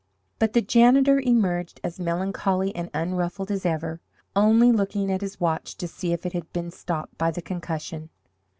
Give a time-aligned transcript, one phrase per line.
[0.39, 4.01] But the janitor emerged as melancholy and unruffled as ever,
[4.35, 8.09] only looking at his watch to see if it had been stopped by the concussion.